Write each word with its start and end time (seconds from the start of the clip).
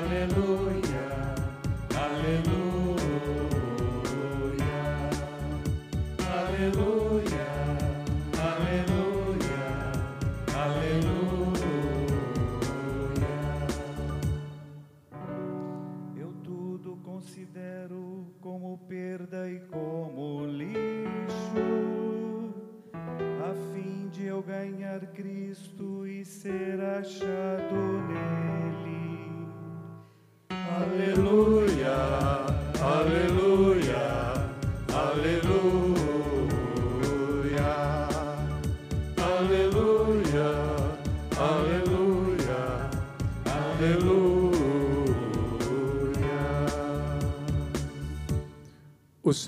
Hallelujah. 0.00 1.34
Hallelujah. 1.90 2.59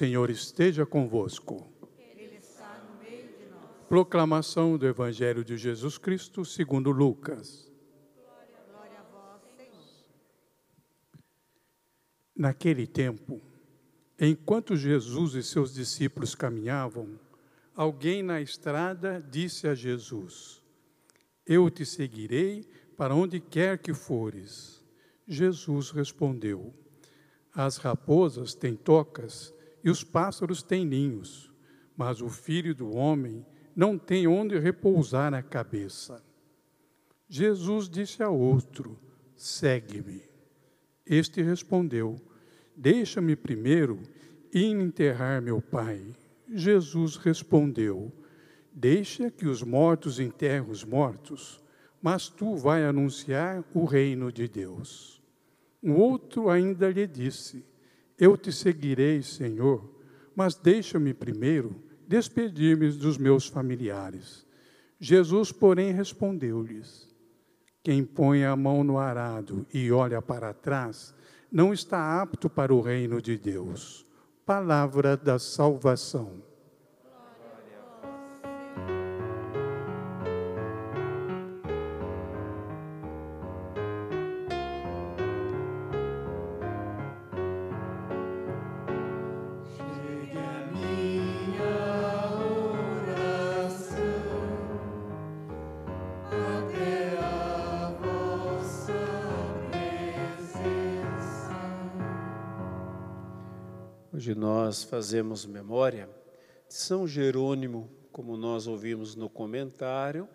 Senhor 0.02 0.30
esteja 0.30 0.84
convosco. 0.84 1.72
Proclamação 3.88 4.76
do 4.76 4.84
Evangelho 4.84 5.44
de 5.44 5.56
Jesus 5.56 5.96
Cristo 5.96 6.44
segundo 6.44 6.90
Lucas. 6.90 7.70
Naquele 12.34 12.84
tempo, 12.84 13.40
enquanto 14.18 14.74
Jesus 14.74 15.36
e 15.36 15.42
seus 15.44 15.72
discípulos 15.72 16.34
caminhavam, 16.34 17.16
alguém 17.72 18.24
na 18.24 18.40
estrada 18.40 19.24
disse 19.30 19.68
a 19.68 19.74
Jesus: 19.76 20.60
Eu 21.46 21.70
te 21.70 21.86
seguirei 21.86 22.68
para 22.96 23.14
onde 23.14 23.38
quer 23.38 23.78
que 23.78 23.94
fores. 23.94 24.82
Jesus 25.28 25.92
respondeu: 25.92 26.74
As 27.54 27.76
raposas 27.76 28.52
têm 28.52 28.74
tocas 28.74 29.54
e 29.84 29.90
os 29.90 30.04
pássaros 30.04 30.62
têm 30.62 30.84
ninhos, 30.84 31.52
mas 31.96 32.20
o 32.20 32.28
filho 32.28 32.74
do 32.74 32.94
homem 32.94 33.44
não 33.74 33.98
tem 33.98 34.26
onde 34.26 34.58
repousar 34.58 35.34
a 35.34 35.42
cabeça. 35.42 36.22
Jesus 37.28 37.88
disse 37.88 38.22
a 38.22 38.28
outro: 38.28 38.98
Segue-me. 39.34 40.22
Este 41.06 41.42
respondeu: 41.42 42.16
Deixa-me 42.76 43.34
primeiro 43.34 44.00
ir 44.52 44.76
enterrar 44.76 45.40
meu 45.40 45.60
pai. 45.60 46.14
Jesus 46.48 47.16
respondeu: 47.16 48.12
Deixa 48.72 49.30
que 49.30 49.46
os 49.46 49.62
mortos 49.62 50.20
enterrem 50.20 50.70
os 50.70 50.84
mortos, 50.84 51.62
mas 52.00 52.28
tu 52.28 52.56
vai 52.56 52.84
anunciar 52.84 53.64
o 53.74 53.84
reino 53.84 54.30
de 54.30 54.48
Deus. 54.48 55.22
Um 55.82 55.94
outro 55.96 56.48
ainda 56.48 56.90
lhe 56.90 57.06
disse: 57.06 57.64
Eu 58.22 58.36
te 58.36 58.52
seguirei, 58.52 59.20
Senhor, 59.20 59.82
mas 60.32 60.54
deixa-me 60.54 61.12
primeiro 61.12 61.74
despedir-me 62.06 62.88
dos 62.92 63.18
meus 63.18 63.48
familiares. 63.48 64.46
Jesus, 65.00 65.50
porém, 65.50 65.90
respondeu-lhes: 65.90 67.12
Quem 67.82 68.04
põe 68.04 68.44
a 68.44 68.54
mão 68.54 68.84
no 68.84 68.96
arado 68.96 69.66
e 69.74 69.90
olha 69.90 70.22
para 70.22 70.54
trás, 70.54 71.12
não 71.50 71.72
está 71.72 72.22
apto 72.22 72.48
para 72.48 72.72
o 72.72 72.80
reino 72.80 73.20
de 73.20 73.36
Deus. 73.36 74.06
Palavra 74.46 75.16
da 75.16 75.36
salvação. 75.40 76.44
Fazemos 104.82 105.46
memória 105.46 106.08
São 106.68 107.06
Jerônimo, 107.06 107.90
como 108.10 108.36
nós 108.36 108.66
ouvimos 108.66 109.14
no 109.14 109.28
comentário, 109.28 110.28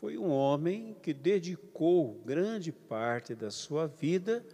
foi 0.00 0.18
um 0.18 0.28
homem 0.28 0.96
que 1.00 1.14
dedicou 1.14 2.20
grande 2.26 2.70
parte 2.70 3.34
da 3.34 3.50
sua 3.50 3.86
vida 3.86 4.44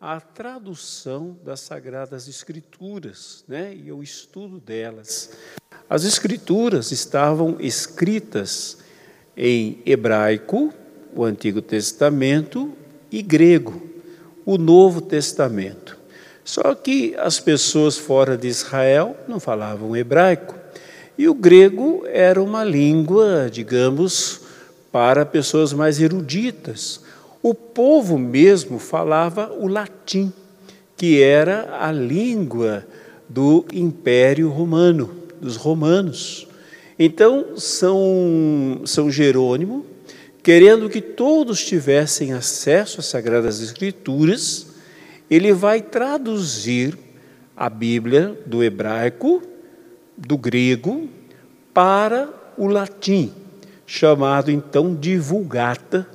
à 0.00 0.20
tradução 0.20 1.36
das 1.42 1.60
Sagradas 1.60 2.28
Escrituras 2.28 3.44
né, 3.48 3.74
e 3.74 3.90
ao 3.90 4.02
estudo 4.02 4.60
delas. 4.60 5.36
As 5.88 6.04
Escrituras 6.04 6.92
estavam 6.92 7.60
escritas 7.60 8.78
em 9.36 9.82
hebraico, 9.84 10.72
o 11.14 11.24
Antigo 11.24 11.60
Testamento, 11.60 12.72
e 13.10 13.22
grego, 13.22 13.82
o 14.44 14.58
Novo 14.58 15.00
Testamento. 15.00 15.98
Só 16.44 16.74
que 16.74 17.14
as 17.16 17.40
pessoas 17.40 17.96
fora 17.96 18.36
de 18.36 18.46
Israel 18.46 19.16
não 19.26 19.40
falavam 19.40 19.96
hebraico. 19.96 20.54
E 21.16 21.26
o 21.26 21.34
grego 21.34 22.04
era 22.06 22.42
uma 22.42 22.62
língua, 22.62 23.48
digamos, 23.50 24.42
para 24.92 25.24
pessoas 25.24 25.72
mais 25.72 26.00
eruditas. 26.00 27.00
O 27.42 27.54
povo 27.54 28.18
mesmo 28.18 28.78
falava 28.78 29.52
o 29.58 29.66
latim, 29.66 30.32
que 30.96 31.22
era 31.22 31.78
a 31.80 31.90
língua 31.90 32.86
do 33.28 33.64
Império 33.72 34.50
Romano, 34.50 35.14
dos 35.40 35.56
romanos. 35.56 36.46
Então, 36.98 37.56
São, 37.56 38.82
São 38.84 39.10
Jerônimo, 39.10 39.84
querendo 40.42 40.90
que 40.90 41.00
todos 41.00 41.64
tivessem 41.64 42.32
acesso 42.32 43.00
às 43.00 43.06
Sagradas 43.06 43.60
Escrituras, 43.60 44.73
ele 45.30 45.52
vai 45.52 45.80
traduzir 45.80 46.98
a 47.56 47.68
Bíblia 47.70 48.38
do 48.46 48.62
hebraico, 48.62 49.42
do 50.16 50.36
grego, 50.36 51.08
para 51.72 52.28
o 52.56 52.66
latim, 52.66 53.32
chamado 53.86 54.50
então 54.50 54.94
de 54.94 55.16
Vulgata, 55.18 56.06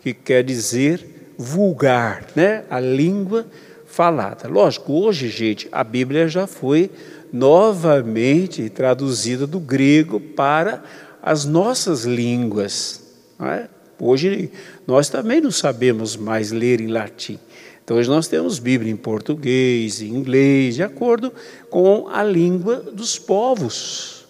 que 0.00 0.14
quer 0.14 0.44
dizer 0.44 1.34
vulgar, 1.36 2.24
né? 2.34 2.64
a 2.68 2.80
língua 2.80 3.46
falada. 3.86 4.48
Lógico, 4.48 4.92
hoje, 4.92 5.28
gente, 5.28 5.68
a 5.72 5.82
Bíblia 5.82 6.28
já 6.28 6.46
foi 6.46 6.90
novamente 7.32 8.68
traduzida 8.70 9.46
do 9.46 9.60
grego 9.60 10.20
para 10.20 10.82
as 11.22 11.44
nossas 11.44 12.04
línguas. 12.04 13.02
é? 13.40 13.68
Hoje 14.00 14.50
nós 14.86 15.08
também 15.08 15.40
não 15.40 15.50
sabemos 15.50 16.16
mais 16.16 16.52
ler 16.52 16.80
em 16.80 16.86
latim. 16.86 17.38
Então 17.88 17.96
hoje 17.96 18.10
nós 18.10 18.28
temos 18.28 18.58
Bíblia 18.58 18.92
em 18.92 18.96
português, 18.96 20.02
em 20.02 20.08
inglês, 20.08 20.74
de 20.74 20.82
acordo 20.82 21.32
com 21.70 22.06
a 22.06 22.22
língua 22.22 22.76
dos 22.92 23.18
povos. 23.18 24.26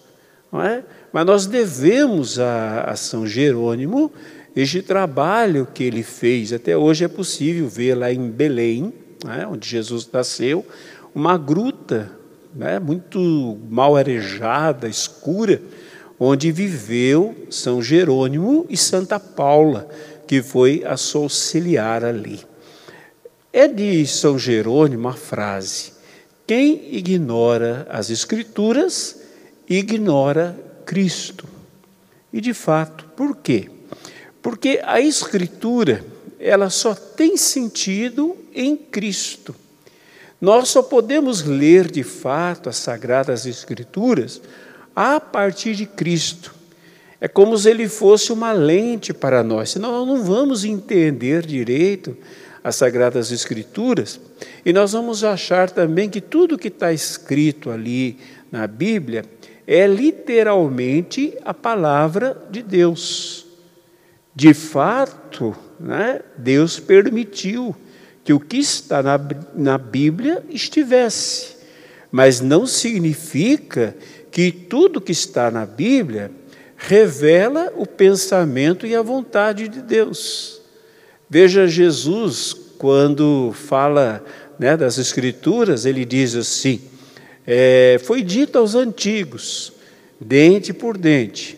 Não 0.49 0.61
é? 0.61 0.81
Mas 1.11 1.25
nós 1.25 1.45
devemos 1.45 2.39
a, 2.39 2.83
a 2.83 2.95
São 2.95 3.27
Jerônimo 3.27 4.13
este 4.55 4.81
trabalho 4.81 5.67
que 5.73 5.83
ele 5.83 6.03
fez. 6.03 6.53
Até 6.53 6.77
hoje 6.77 7.03
é 7.03 7.09
possível 7.09 7.67
ver 7.67 7.95
lá 7.95 8.09
em 8.13 8.29
Belém, 8.29 8.93
né, 9.25 9.45
onde 9.45 9.67
Jesus 9.67 10.09
nasceu, 10.09 10.65
uma 11.13 11.37
gruta 11.37 12.09
né, 12.55 12.79
muito 12.79 13.57
mal 13.69 13.97
arejada, 13.97 14.87
escura, 14.87 15.61
onde 16.17 16.49
viveu 16.49 17.35
São 17.49 17.81
Jerônimo 17.81 18.65
e 18.69 18.77
Santa 18.77 19.19
Paula, 19.19 19.85
que 20.25 20.41
foi 20.41 20.81
a 20.85 20.95
sua 20.95 21.23
auxiliar 21.23 22.05
ali. 22.05 22.47
É 23.51 23.67
de 23.67 24.05
São 24.05 24.37
Jerônimo 24.37 25.07
a 25.07 25.13
frase: 25.13 25.93
quem 26.45 26.95
ignora 26.95 27.87
as 27.89 28.09
Escrituras, 28.09 29.21
ignora 29.67 30.57
Cristo. 30.85 31.47
E 32.31 32.39
de 32.39 32.53
fato, 32.53 33.05
por 33.15 33.37
quê? 33.37 33.69
Porque 34.41 34.79
a 34.83 35.01
Escritura, 35.01 36.05
ela 36.39 36.69
só 36.69 36.93
tem 36.93 37.35
sentido 37.37 38.37
em 38.53 38.77
Cristo. 38.77 39.55
Nós 40.39 40.69
só 40.69 40.81
podemos 40.83 41.43
ler 41.43 41.89
de 41.89 42.03
fato 42.03 42.69
as 42.69 42.77
Sagradas 42.77 43.45
Escrituras 43.45 44.41
a 44.95 45.19
partir 45.19 45.75
de 45.75 45.85
Cristo. 45.85 46.55
É 47.19 47.27
como 47.27 47.57
se 47.57 47.69
ele 47.69 47.89
fosse 47.89 48.31
uma 48.31 48.51
lente 48.51 49.13
para 49.13 49.43
nós, 49.43 49.71
senão 49.71 49.91
nós 49.91 50.07
não 50.07 50.23
vamos 50.23 50.63
entender 50.63 51.45
direito 51.45 52.15
as 52.63 52.75
Sagradas 52.75 53.31
Escrituras, 53.31 54.19
e 54.65 54.73
nós 54.73 54.91
vamos 54.91 55.23
achar 55.23 55.69
também 55.69 56.09
que 56.09 56.21
tudo 56.21 56.57
que 56.57 56.67
está 56.67 56.91
escrito 56.91 57.71
ali 57.71 58.17
na 58.51 58.67
Bíblia 58.67 59.23
é 59.65 59.85
literalmente 59.85 61.37
a 61.45 61.53
palavra 61.53 62.35
de 62.49 62.61
Deus. 62.61 63.45
De 64.35 64.53
fato, 64.53 65.55
né, 65.79 66.21
Deus 66.37 66.79
permitiu 66.79 67.75
que 68.23 68.33
o 68.33 68.39
que 68.39 68.57
está 68.57 69.01
na, 69.01 69.19
na 69.53 69.77
Bíblia 69.77 70.43
estivesse, 70.49 71.57
mas 72.11 72.41
não 72.41 72.65
significa 72.65 73.95
que 74.31 74.51
tudo 74.51 75.01
que 75.01 75.11
está 75.11 75.49
na 75.49 75.65
Bíblia 75.65 76.31
revela 76.77 77.73
o 77.75 77.85
pensamento 77.85 78.87
e 78.87 78.95
a 78.95 79.01
vontade 79.01 79.67
de 79.67 79.81
Deus. 79.81 80.58
Veja 81.29 81.67
Jesus, 81.67 82.55
quando 82.79 83.51
fala 83.53 84.23
né, 84.57 84.75
das 84.75 84.97
Escrituras, 84.97 85.85
ele 85.85 86.03
diz 86.03 86.35
assim: 86.35 86.81
é, 87.45 87.99
Foi 88.03 88.23
dito 88.23 88.57
aos 88.57 88.73
antigos, 88.73 89.71
dente 90.19 90.73
por 90.73 90.97
dente, 90.97 91.55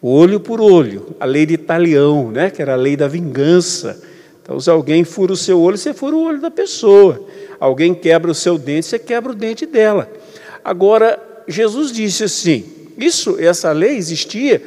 olho 0.00 0.38
por 0.38 0.60
olho, 0.60 1.16
a 1.18 1.24
lei 1.24 1.44
de 1.44 1.54
Italião, 1.54 2.30
né, 2.30 2.48
que 2.48 2.62
era 2.62 2.74
a 2.74 2.76
lei 2.76 2.96
da 2.96 3.08
vingança. 3.08 4.00
Então, 4.40 4.60
se 4.60 4.70
alguém 4.70 5.02
fura 5.02 5.32
o 5.32 5.36
seu 5.36 5.60
olho, 5.60 5.76
você 5.76 5.92
fura 5.92 6.14
o 6.14 6.22
olho 6.22 6.40
da 6.40 6.50
pessoa. 6.50 7.26
Alguém 7.58 7.94
quebra 7.94 8.30
o 8.30 8.34
seu 8.34 8.56
dente, 8.56 8.86
você 8.86 8.98
quebra 9.00 9.32
o 9.32 9.34
dente 9.34 9.66
dela. 9.66 10.08
Agora, 10.64 11.20
Jesus 11.48 11.90
disse 11.90 12.22
assim: 12.22 12.64
isso, 12.96 13.36
essa 13.40 13.72
lei 13.72 13.96
existia 13.96 14.62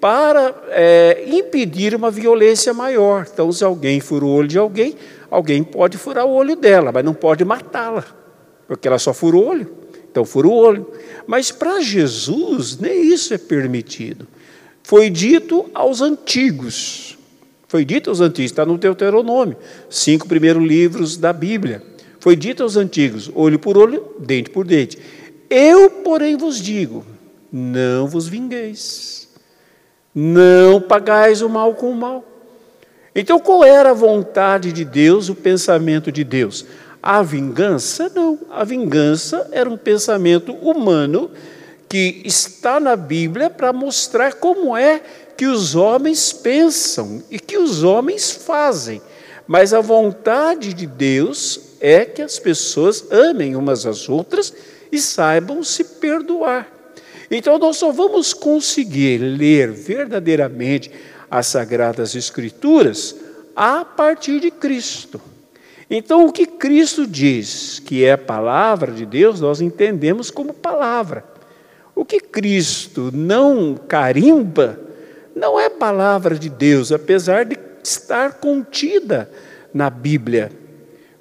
para 0.00 0.54
é, 0.70 1.24
impedir 1.28 1.94
uma 1.94 2.10
violência 2.10 2.72
maior. 2.72 3.26
Então, 3.32 3.52
se 3.52 3.62
alguém 3.62 4.00
fura 4.00 4.24
o 4.24 4.30
olho 4.30 4.48
de 4.48 4.58
alguém, 4.58 4.96
alguém 5.30 5.62
pode 5.62 5.98
furar 5.98 6.24
o 6.24 6.30
olho 6.30 6.56
dela, 6.56 6.90
mas 6.90 7.04
não 7.04 7.12
pode 7.12 7.44
matá-la, 7.44 8.04
porque 8.66 8.88
ela 8.88 8.98
só 8.98 9.12
fura 9.12 9.36
o 9.36 9.44
olho. 9.44 9.70
Então, 10.10 10.24
fura 10.24 10.48
o 10.48 10.52
olho. 10.52 10.86
Mas 11.26 11.52
para 11.52 11.80
Jesus, 11.80 12.78
nem 12.78 13.12
isso 13.12 13.32
é 13.34 13.38
permitido. 13.38 14.26
Foi 14.82 15.08
dito 15.08 15.70
aos 15.72 16.00
antigos. 16.00 17.16
Foi 17.68 17.84
dito 17.84 18.10
aos 18.10 18.20
antigos, 18.20 18.50
está 18.50 18.66
no 18.66 18.76
Deuteronômio, 18.76 19.56
cinco 19.88 20.26
primeiros 20.26 20.64
livros 20.64 21.16
da 21.16 21.32
Bíblia. 21.32 21.80
Foi 22.18 22.34
dito 22.34 22.64
aos 22.64 22.76
antigos, 22.76 23.30
olho 23.32 23.60
por 23.60 23.78
olho, 23.78 24.16
dente 24.18 24.50
por 24.50 24.66
dente. 24.66 24.98
Eu, 25.48 25.88
porém, 25.88 26.36
vos 26.36 26.60
digo: 26.60 27.04
não 27.52 28.08
vos 28.08 28.26
vingueis, 28.26 29.19
não 30.14 30.80
pagais 30.80 31.42
o 31.42 31.48
mal 31.48 31.74
com 31.74 31.90
o 31.90 31.96
mal. 31.96 32.24
Então, 33.14 33.38
qual 33.38 33.64
era 33.64 33.90
a 33.90 33.94
vontade 33.94 34.72
de 34.72 34.84
Deus, 34.84 35.28
o 35.28 35.34
pensamento 35.34 36.12
de 36.12 36.22
Deus? 36.22 36.64
A 37.02 37.22
vingança? 37.22 38.10
Não. 38.14 38.38
A 38.50 38.62
vingança 38.62 39.48
era 39.52 39.68
um 39.68 39.76
pensamento 39.76 40.52
humano 40.52 41.30
que 41.88 42.22
está 42.24 42.78
na 42.78 42.94
Bíblia 42.94 43.50
para 43.50 43.72
mostrar 43.72 44.34
como 44.34 44.76
é 44.76 45.00
que 45.36 45.46
os 45.46 45.74
homens 45.74 46.32
pensam 46.32 47.22
e 47.30 47.40
que 47.40 47.58
os 47.58 47.82
homens 47.82 48.30
fazem. 48.30 49.02
Mas 49.46 49.74
a 49.74 49.80
vontade 49.80 50.72
de 50.72 50.86
Deus 50.86 51.60
é 51.80 52.04
que 52.04 52.22
as 52.22 52.38
pessoas 52.38 53.04
amem 53.10 53.56
umas 53.56 53.86
às 53.86 54.08
outras 54.08 54.52
e 54.92 55.00
saibam 55.00 55.64
se 55.64 55.82
perdoar. 55.82 56.79
Então, 57.30 57.58
nós 57.58 57.76
só 57.76 57.92
vamos 57.92 58.34
conseguir 58.34 59.18
ler 59.18 59.70
verdadeiramente 59.70 60.90
as 61.30 61.46
Sagradas 61.46 62.16
Escrituras 62.16 63.14
a 63.54 63.84
partir 63.84 64.40
de 64.40 64.50
Cristo. 64.50 65.20
Então, 65.88 66.26
o 66.26 66.32
que 66.32 66.46
Cristo 66.46 67.06
diz 67.06 67.80
que 67.80 68.04
é 68.04 68.12
a 68.12 68.18
palavra 68.18 68.92
de 68.92 69.04
Deus, 69.04 69.40
nós 69.40 69.60
entendemos 69.60 70.30
como 70.30 70.52
palavra. 70.52 71.24
O 71.94 72.04
que 72.04 72.20
Cristo 72.20 73.10
não 73.12 73.76
carimba, 73.76 74.80
não 75.34 75.58
é 75.58 75.68
palavra 75.68 76.36
de 76.36 76.48
Deus, 76.48 76.90
apesar 76.90 77.44
de 77.44 77.58
estar 77.82 78.34
contida 78.34 79.30
na 79.72 79.90
Bíblia. 79.90 80.52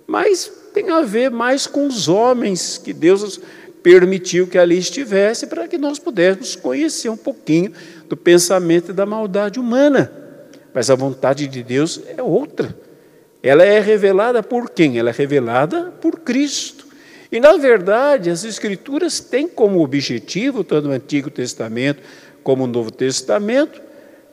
Mas 0.08 0.52
tem 0.74 0.90
a 0.90 1.02
ver 1.02 1.30
mais 1.30 1.68
com 1.68 1.88
os 1.88 2.08
homens 2.08 2.78
que 2.78 2.94
Deus 2.94 3.40
permitiu 3.82 4.48
que 4.48 4.58
ali 4.58 4.78
estivesse 4.78 5.48
para 5.48 5.68
que 5.68 5.78
nós 5.78 6.00
pudéssemos 6.00 6.56
conhecer 6.56 7.10
um 7.10 7.18
pouquinho 7.18 7.72
do 8.08 8.18
pensamento 8.18 8.92
e 8.92 8.94
da 8.94 9.06
maldade 9.06 9.60
humana. 9.60 10.12
Mas 10.74 10.90
a 10.90 10.96
vontade 10.96 11.48
de 11.48 11.64
Deus 11.64 12.02
é 12.08 12.22
outra. 12.22 12.76
Ela 13.42 13.64
é 13.64 13.80
revelada 13.80 14.44
por 14.44 14.70
quem? 14.70 15.00
Ela 15.00 15.10
é 15.10 15.14
revelada 15.14 15.94
por 16.02 16.20
Cristo. 16.20 16.88
E, 17.32 17.40
na 17.40 17.56
verdade, 17.58 18.30
as 18.30 18.44
Escrituras 18.44 19.20
têm 19.20 19.48
como 19.48 19.84
objetivo, 19.84 20.64
tanto 20.64 20.88
no 20.88 20.94
Antigo 20.94 21.30
Testamento 21.30 22.02
como 22.44 22.66
no 22.66 22.74
Novo 22.74 22.92
Testamento, 22.92 23.82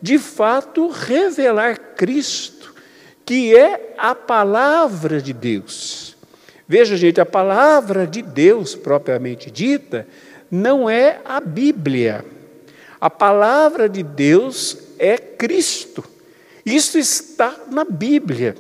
de 0.00 0.18
fato 0.18 0.88
revelar 0.88 1.78
Cristo, 1.96 2.74
que 3.24 3.54
é 3.54 3.94
a 3.98 4.14
palavra 4.14 5.20
de 5.20 5.32
Deus. 5.32 6.15
Veja, 6.68 6.96
gente, 6.96 7.20
a 7.20 7.26
palavra 7.26 8.06
de 8.06 8.22
Deus 8.22 8.74
propriamente 8.74 9.50
dita 9.50 10.06
não 10.50 10.90
é 10.90 11.20
a 11.24 11.40
Bíblia. 11.40 12.24
A 13.00 13.10
palavra 13.10 13.88
de 13.88 14.02
Deus 14.02 14.78
é 14.98 15.16
Cristo. 15.16 16.02
Isso 16.64 16.98
está 16.98 17.54
na 17.70 17.84
Bíblia. 17.84 18.56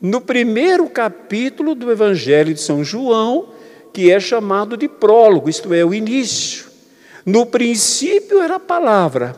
No 0.00 0.20
primeiro 0.20 0.88
capítulo 0.88 1.74
do 1.74 1.90
Evangelho 1.90 2.54
de 2.54 2.60
São 2.60 2.82
João, 2.84 3.50
que 3.92 4.10
é 4.10 4.20
chamado 4.20 4.76
de 4.76 4.88
prólogo, 4.88 5.50
isto 5.50 5.74
é, 5.74 5.84
o 5.84 5.92
início. 5.92 6.66
No 7.24 7.44
princípio 7.44 8.40
era 8.40 8.56
a 8.56 8.60
palavra. 8.60 9.36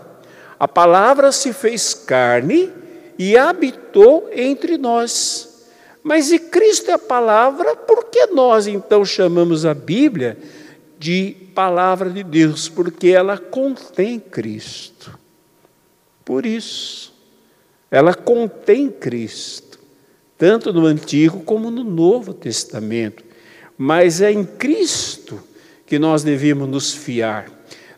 A 0.58 0.68
palavra 0.68 1.32
se 1.32 1.52
fez 1.52 1.94
carne 1.94 2.70
e 3.18 3.36
habitou 3.36 4.28
entre 4.32 4.76
nós. 4.76 5.47
Mas 6.02 6.30
e 6.30 6.38
Cristo 6.38 6.90
é 6.90 6.94
a 6.94 6.98
palavra, 6.98 7.76
por 7.76 8.04
que 8.06 8.26
nós 8.26 8.67
então 8.67 9.05
chamamos 9.05 9.67
a 9.67 9.74
Bíblia 9.74 10.38
de 10.98 11.36
palavra 11.55 12.10
de 12.10 12.22
Deus? 12.22 12.69
Porque 12.69 13.08
ela 13.08 13.36
contém 13.36 14.19
Cristo. 14.19 15.19
Por 16.24 16.44
isso, 16.44 17.12
ela 17.90 18.14
contém 18.14 18.90
Cristo, 18.90 19.78
tanto 20.36 20.72
no 20.72 20.86
Antigo 20.86 21.40
como 21.40 21.70
no 21.70 21.82
Novo 21.82 22.34
Testamento. 22.34 23.24
Mas 23.76 24.20
é 24.20 24.31
em 24.31 24.44
Cristo 24.44 25.40
que 25.86 25.98
nós 25.98 26.22
devemos 26.22 26.69
nos 26.69 26.93
fiar. 26.93 27.50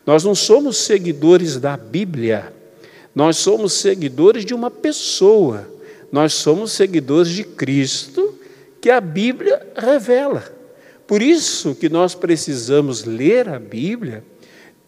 Nós 0.05 0.23
não 0.23 0.33
somos 0.33 0.77
seguidores 0.77 1.57
da 1.57 1.75
Bíblia, 1.75 2.53
nós 3.13 3.37
somos 3.37 3.73
seguidores 3.73 4.45
de 4.45 4.53
uma 4.53 4.71
pessoa 4.71 5.67
nós 6.11 6.33
somos 6.33 6.71
seguidores 6.71 7.31
de 7.31 7.43
Cristo, 7.43 8.37
que 8.81 8.89
a 8.89 8.99
Bíblia 8.99 9.61
revela. 9.75 10.43
Por 11.07 11.21
isso 11.21 11.75
que 11.75 11.89
nós 11.89 12.15
precisamos 12.15 13.03
ler 13.03 13.47
a 13.47 13.59
Bíblia, 13.59 14.23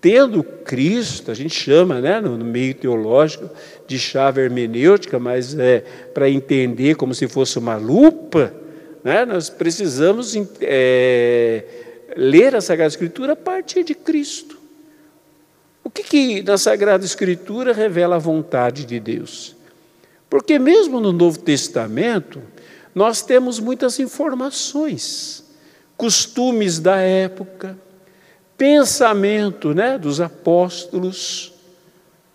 tendo 0.02 0.44
Cristo, 0.44 1.32
a 1.32 1.34
gente 1.34 1.56
chama 1.56 2.02
né, 2.02 2.20
no 2.20 2.38
meio 2.44 2.74
teológico 2.74 3.50
de 3.88 3.98
chave 3.98 4.42
hermenêutica, 4.42 5.18
mas 5.18 5.58
é 5.58 5.80
para 6.14 6.30
entender 6.30 6.96
como 6.96 7.16
se 7.16 7.28
fosse 7.28 7.58
uma 7.58 7.78
lupa, 7.78 8.54
né, 9.04 9.26
nós 9.26 9.50
precisamos 9.50 10.36
é, 10.60 11.64
ler 12.18 12.56
a 12.56 12.62
Sagrada 12.62 12.90
Escritura 12.90 13.34
a 13.34 13.38
partir 13.38 13.84
de 13.84 13.96
Cristo. 13.96 14.58
O 15.84 15.90
que, 15.90 16.04
que 16.04 16.42
na 16.42 16.58
Sagrada 16.58 17.06
Escritura 17.06 17.74
revela 17.74 18.16
a 18.16 18.20
vontade 18.20 18.86
de 18.86 19.00
Deus? 19.00 19.56
Porque 20.34 20.58
mesmo 20.58 21.00
no 21.00 21.12
Novo 21.12 21.38
Testamento, 21.38 22.42
nós 22.96 23.22
temos 23.22 23.60
muitas 23.60 24.00
informações, 24.00 25.44
costumes 25.96 26.80
da 26.80 26.96
época, 26.96 27.78
pensamento 28.58 29.76
né, 29.76 29.96
dos 29.96 30.20
apóstolos. 30.20 31.54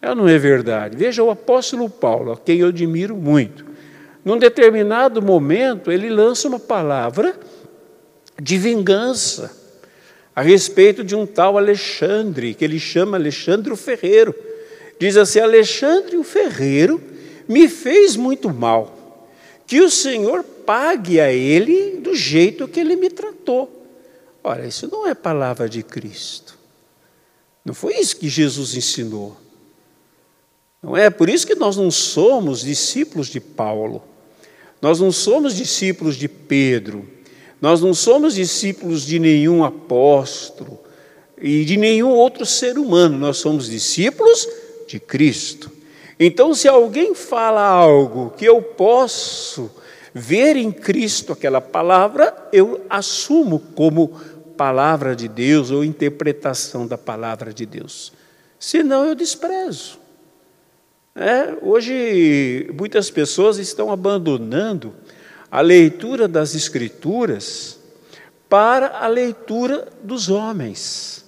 É, 0.00 0.14
não 0.14 0.28
é 0.28 0.38
verdade? 0.38 0.97
Veja 0.97 1.25
o 1.25 1.31
apóstolo 1.33 1.90
Paulo, 1.90 2.31
a 2.31 2.37
quem 2.37 2.61
eu 2.61 2.69
admiro 2.69 3.17
muito. 3.17 3.67
Num 4.25 4.38
determinado 4.38 5.21
momento, 5.21 5.90
ele 5.90 6.09
lança 6.09 6.47
uma 6.47 6.61
palavra 6.61 7.37
de 8.40 8.57
vingança 8.59 9.50
a 10.37 10.40
respeito 10.40 11.02
de 11.02 11.17
um 11.17 11.26
tal 11.26 11.59
Alexandre, 11.59 12.55
que 12.55 12.64
ele 12.64 12.78
chama 12.78 13.17
Alexandre 13.17 13.73
o 13.73 13.76
Ferreiro. 13.76 14.33
Diz 15.00 15.17
assim: 15.17 15.40
Alexandre 15.40 16.17
o 16.17 16.23
Ferreiro 16.23 17.08
me 17.49 17.69
fez 17.69 18.14
muito 18.14 18.50
mal, 18.50 19.26
que 19.67 19.81
o 19.81 19.90
Senhor 19.90 20.45
pague 20.45 21.21
a 21.21 21.33
ele 21.33 21.99
do 21.99 22.14
jeito 22.14 22.69
que 22.69 22.78
ele 22.81 22.95
me 22.95 23.09
tratou. 23.09 23.87
Ora, 24.45 24.67
isso 24.67 24.88
não 24.90 25.07
é 25.07 25.14
palavra 25.14 25.69
de 25.69 25.83
Cristo. 25.83 26.59
Não 27.64 27.75
foi 27.75 27.97
isso 27.97 28.17
que 28.17 28.28
Jesus 28.28 28.75
ensinou. 28.75 29.37
Não 30.83 30.97
é 30.97 31.11
por 31.11 31.28
isso 31.28 31.47
que 31.47 31.55
nós 31.55 31.76
não 31.76 31.90
somos 31.90 32.61
discípulos 32.61 33.28
de 33.28 33.40
Paulo. 33.40 34.02
Nós 34.81 35.00
não 35.00 35.11
somos 35.11 35.57
discípulos 35.57 36.17
de 36.17 36.28
Pedro, 36.28 37.09
nós 37.61 37.81
não 37.81 37.93
somos 37.93 38.35
discípulos 38.35 39.05
de 39.05 39.19
nenhum 39.19 39.64
apóstolo 39.64 40.78
e 41.40 41.64
de 41.64 41.76
nenhum 41.76 42.11
outro 42.11 42.47
ser 42.47 42.78
humano, 42.78 43.19
nós 43.19 43.38
somos 43.38 43.69
discípulos 43.69 44.49
de 44.87 45.00
Cristo. 45.00 45.71
Então, 46.18 46.52
se 46.52 46.66
alguém 46.66 47.14
fala 47.14 47.62
algo 47.62 48.30
que 48.37 48.44
eu 48.44 48.60
posso 48.60 49.70
ver 50.12 50.56
em 50.56 50.72
Cristo 50.72 51.32
aquela 51.32 51.60
palavra, 51.60 52.34
eu 52.52 52.84
assumo 52.90 53.60
como 53.75 54.08
palavra 54.56 55.14
de 55.14 55.28
Deus 55.28 55.70
ou 55.70 55.84
interpretação 55.84 56.87
da 56.87 56.98
palavra 56.98 57.54
de 57.54 57.64
Deus. 57.64 58.12
Senão, 58.58 59.04
eu 59.04 59.14
desprezo. 59.14 59.98
É, 61.14 61.56
hoje, 61.62 62.68
muitas 62.76 63.10
pessoas 63.10 63.58
estão 63.58 63.92
abandonando 63.92 64.94
a 65.50 65.60
leitura 65.60 66.26
das 66.26 66.54
Escrituras 66.54 67.78
para 68.48 68.98
a 68.98 69.06
leitura 69.06 69.88
dos 70.02 70.28
homens. 70.28 71.25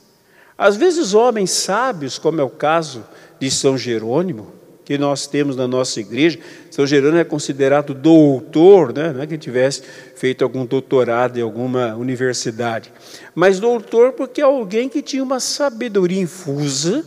Às 0.58 0.76
vezes, 0.76 1.14
homens 1.14 1.52
sábios, 1.52 2.18
como 2.18 2.40
é 2.40 2.44
o 2.44 2.50
caso 2.50 3.04
de 3.38 3.50
São 3.50 3.78
Jerônimo, 3.78 4.59
que 4.90 4.98
nós 4.98 5.28
temos 5.28 5.54
na 5.54 5.68
nossa 5.68 6.00
igreja, 6.00 6.36
São 6.68 6.84
Jerônimo 6.84 7.20
é 7.20 7.22
considerado 7.22 7.94
doutor, 7.94 8.92
né? 8.92 9.12
não 9.12 9.22
é 9.22 9.26
que 9.28 9.38
tivesse 9.38 9.84
feito 10.16 10.42
algum 10.42 10.66
doutorado 10.66 11.38
em 11.38 11.42
alguma 11.42 11.94
universidade, 11.94 12.92
mas 13.32 13.60
doutor 13.60 14.14
porque 14.14 14.40
é 14.40 14.44
alguém 14.44 14.88
que 14.88 15.00
tinha 15.00 15.22
uma 15.22 15.38
sabedoria 15.38 16.20
infusa 16.20 17.04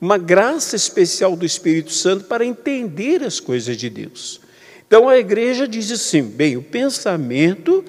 uma 0.00 0.18
graça 0.18 0.74
especial 0.74 1.36
do 1.36 1.46
Espírito 1.46 1.92
Santo 1.92 2.24
para 2.24 2.44
entender 2.44 3.22
as 3.22 3.38
coisas 3.38 3.76
de 3.76 3.88
Deus. 3.88 4.40
Então 4.84 5.08
a 5.08 5.16
igreja 5.16 5.68
diz 5.68 5.92
assim: 5.92 6.24
bem, 6.24 6.56
o 6.56 6.62
pensamento 6.62 7.84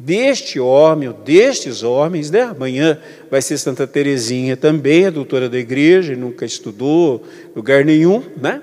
deste 0.00 0.58
homem, 0.58 1.08
ou 1.08 1.14
destes 1.14 1.82
homens, 1.82 2.30
né? 2.30 2.42
amanhã 2.42 2.98
vai 3.30 3.42
ser 3.42 3.58
Santa 3.58 3.86
Teresinha 3.86 4.56
também, 4.56 5.06
a 5.06 5.10
doutora 5.10 5.46
da 5.46 5.58
igreja, 5.58 6.16
nunca 6.16 6.46
estudou 6.46 7.22
lugar 7.54 7.84
nenhum, 7.84 8.22
né? 8.36 8.62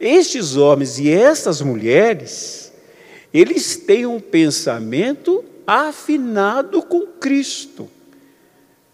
Estes 0.00 0.56
homens 0.56 0.98
e 0.98 1.10
estas 1.10 1.60
mulheres, 1.60 2.72
eles 3.32 3.76
têm 3.76 4.06
um 4.06 4.18
pensamento 4.18 5.44
afinado 5.66 6.82
com 6.82 7.06
Cristo 7.06 7.88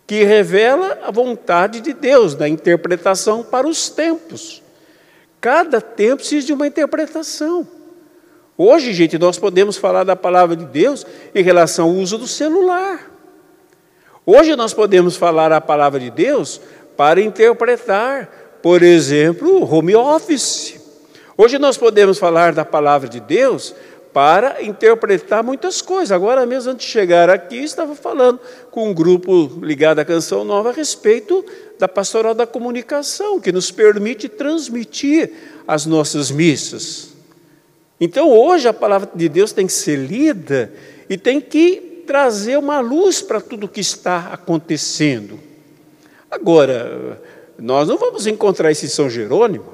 que 0.04 0.25
revela 0.25 0.99
a 1.04 1.11
vontade 1.11 1.80
de 1.80 1.92
Deus, 1.92 2.35
da 2.35 2.49
interpretação 2.49 3.44
para 3.44 3.68
os 3.68 3.88
tempos. 3.88 4.62
Cada 5.40 5.80
tempo 5.80 6.16
precisa 6.16 6.47
de 6.47 6.52
uma 6.52 6.66
interpretação. 6.66 7.66
Hoje, 8.60 8.92
gente, 8.92 9.16
nós 9.16 9.38
podemos 9.38 9.76
falar 9.76 10.02
da 10.02 10.16
palavra 10.16 10.56
de 10.56 10.64
Deus 10.64 11.06
em 11.32 11.44
relação 11.44 11.86
ao 11.86 11.94
uso 11.94 12.18
do 12.18 12.26
celular. 12.26 13.08
Hoje 14.26 14.56
nós 14.56 14.74
podemos 14.74 15.16
falar 15.16 15.52
a 15.52 15.60
palavra 15.60 16.00
de 16.00 16.10
Deus 16.10 16.60
para 16.96 17.20
interpretar, 17.20 18.58
por 18.60 18.82
exemplo, 18.82 19.62
home 19.72 19.94
office. 19.94 20.74
Hoje 21.36 21.56
nós 21.56 21.76
podemos 21.76 22.18
falar 22.18 22.52
da 22.52 22.64
palavra 22.64 23.08
de 23.08 23.20
Deus 23.20 23.72
para 24.12 24.60
interpretar 24.60 25.44
muitas 25.44 25.80
coisas. 25.80 26.10
Agora 26.10 26.44
mesmo, 26.44 26.72
antes 26.72 26.84
de 26.84 26.92
chegar 26.92 27.30
aqui, 27.30 27.58
estava 27.58 27.94
falando 27.94 28.40
com 28.72 28.90
um 28.90 28.92
grupo 28.92 29.56
ligado 29.62 30.00
à 30.00 30.04
Canção 30.04 30.42
Nova 30.42 30.70
a 30.70 30.72
respeito 30.72 31.44
da 31.78 31.86
pastoral 31.86 32.34
da 32.34 32.44
comunicação, 32.44 33.38
que 33.38 33.52
nos 33.52 33.70
permite 33.70 34.28
transmitir 34.28 35.30
as 35.64 35.86
nossas 35.86 36.28
missas. 36.32 37.17
Então, 38.00 38.30
hoje, 38.30 38.68
a 38.68 38.72
palavra 38.72 39.10
de 39.14 39.28
Deus 39.28 39.52
tem 39.52 39.66
que 39.66 39.72
ser 39.72 39.96
lida 39.96 40.72
e 41.08 41.16
tem 41.16 41.40
que 41.40 42.04
trazer 42.06 42.56
uma 42.56 42.80
luz 42.80 43.20
para 43.20 43.40
tudo 43.40 43.66
o 43.66 43.68
que 43.68 43.80
está 43.80 44.30
acontecendo. 44.32 45.38
Agora, 46.30 47.20
nós 47.58 47.88
não 47.88 47.96
vamos 47.96 48.26
encontrar 48.26 48.70
isso 48.70 48.86
em 48.86 48.88
São 48.88 49.10
Jerônimo, 49.10 49.66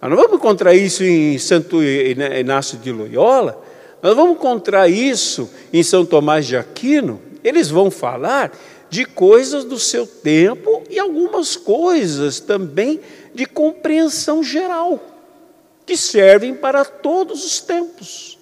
nós 0.00 0.10
não 0.10 0.16
vamos 0.16 0.36
encontrar 0.36 0.74
isso 0.74 1.04
em 1.04 1.38
Santo 1.38 1.82
Inácio 1.82 2.78
de 2.78 2.90
Loyola, 2.90 3.62
nós 4.02 4.14
vamos 4.14 4.36
encontrar 4.36 4.88
isso 4.88 5.48
em 5.72 5.82
São 5.82 6.04
Tomás 6.04 6.46
de 6.46 6.56
Aquino. 6.56 7.22
Eles 7.42 7.70
vão 7.70 7.90
falar 7.90 8.52
de 8.90 9.06
coisas 9.06 9.64
do 9.64 9.78
seu 9.78 10.06
tempo 10.06 10.82
e 10.90 10.98
algumas 10.98 11.56
coisas 11.56 12.40
também 12.40 13.00
de 13.34 13.46
compreensão 13.46 14.42
geral, 14.42 15.00
que 15.86 15.96
servem 15.96 16.54
para 16.54 16.84
todos 16.84 17.44
os 17.44 17.60
tempos, 17.60 18.38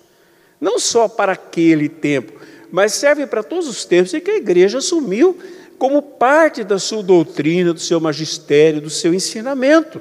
não 0.61 0.79
só 0.79 1.09
para 1.09 1.33
aquele 1.33 1.89
tempo, 1.89 2.41
mas 2.71 2.93
servem 2.95 3.27
para 3.27 3.43
todos 3.43 3.69
os 3.69 3.85
tempos 3.85 4.15
e 4.15 4.21
que 4.21 4.31
a 4.31 4.37
igreja 4.37 4.79
assumiu 4.79 5.39
como 5.79 6.01
parte 6.01 6.63
da 6.63 6.79
sua 6.79 7.03
doutrina, 7.03 7.73
do 7.73 7.81
seu 7.81 8.01
magistério, 8.01 8.81
do 8.81 8.91
seu 8.91 9.13
ensinamento 9.13 10.01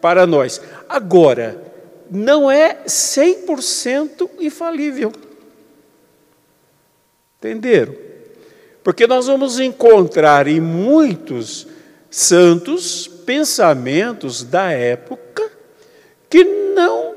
para 0.00 0.26
nós. 0.26 0.60
Agora, 0.88 1.62
não 2.10 2.50
é 2.50 2.78
100% 2.86 4.30
infalível. 4.40 5.12
Entenderam? 7.38 7.94
Porque 8.82 9.06
nós 9.06 9.26
vamos 9.26 9.60
encontrar 9.60 10.48
em 10.48 10.60
muitos 10.60 11.66
santos 12.10 13.06
pensamentos 13.06 14.42
da 14.42 14.72
época 14.72 15.47
que 16.30 16.44
não 16.44 17.14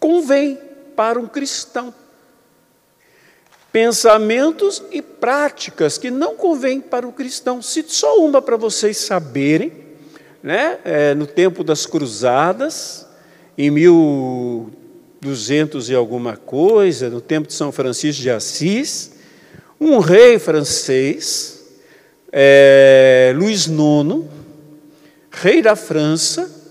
convém 0.00 0.58
para 0.94 1.18
um 1.18 1.26
cristão. 1.26 1.92
Pensamentos 3.72 4.84
e 4.92 5.02
práticas 5.02 5.98
que 5.98 6.08
não 6.10 6.36
convêm 6.36 6.80
para 6.80 7.08
o 7.08 7.12
cristão. 7.12 7.60
Cito 7.60 7.92
só 7.92 8.18
uma 8.18 8.40
para 8.40 8.56
vocês 8.56 8.96
saberem 8.98 9.72
né, 10.42 10.78
é, 10.84 11.12
no 11.14 11.26
tempo 11.26 11.64
das 11.64 11.86
cruzadas, 11.86 13.06
em 13.56 13.70
1200 13.70 15.88
e 15.88 15.94
alguma 15.94 16.36
coisa, 16.36 17.08
no 17.08 17.22
tempo 17.22 17.48
de 17.48 17.54
São 17.54 17.72
Francisco 17.72 18.20
de 18.20 18.30
Assis, 18.30 19.12
um 19.80 19.98
rei 19.98 20.38
francês, 20.38 21.64
é, 22.30 23.32
Luís 23.34 23.66
IX, 23.66 24.26
rei 25.30 25.62
da 25.62 25.74
França, 25.74 26.63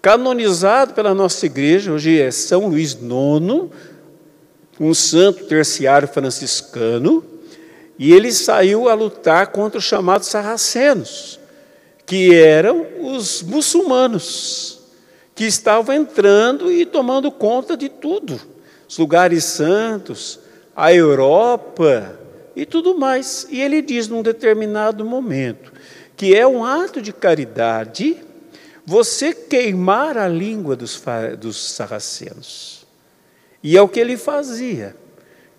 canonizado 0.00 0.94
pela 0.94 1.14
nossa 1.14 1.46
igreja, 1.46 1.92
hoje 1.92 2.20
é 2.20 2.30
São 2.30 2.68
Luís 2.68 2.92
IX, 2.92 3.70
um 4.80 4.94
santo 4.94 5.44
terciário 5.44 6.06
franciscano, 6.06 7.24
e 7.98 8.12
ele 8.12 8.30
saiu 8.30 8.88
a 8.88 8.94
lutar 8.94 9.48
contra 9.48 9.78
os 9.78 9.84
chamados 9.84 10.28
sarracenos 10.28 11.40
que 12.08 12.34
eram 12.34 12.86
os 13.00 13.42
muçulmanos, 13.42 14.80
que 15.34 15.44
estavam 15.44 15.94
entrando 15.94 16.72
e 16.72 16.86
tomando 16.86 17.30
conta 17.30 17.76
de 17.76 17.90
tudo, 17.90 18.40
os 18.88 18.96
lugares 18.96 19.44
santos, 19.44 20.40
a 20.74 20.92
Europa 20.94 22.18
e 22.56 22.64
tudo 22.64 22.96
mais. 22.96 23.46
E 23.50 23.60
ele 23.60 23.82
diz 23.82 24.08
num 24.08 24.22
determinado 24.22 25.04
momento 25.04 25.70
que 26.16 26.34
é 26.34 26.46
um 26.46 26.64
ato 26.64 27.02
de 27.02 27.12
caridade 27.12 28.16
você 28.88 29.34
queimar 29.34 30.16
a 30.16 30.26
língua 30.26 30.74
dos, 30.74 31.02
dos 31.38 31.72
sarracenos. 31.72 32.86
E 33.62 33.76
é 33.76 33.82
o 33.82 33.86
que 33.86 34.00
ele 34.00 34.16
fazia. 34.16 34.96